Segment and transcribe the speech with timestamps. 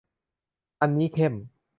[0.81, 1.33] อันนี้เข้ม